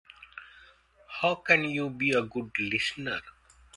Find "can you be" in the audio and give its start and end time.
1.35-2.09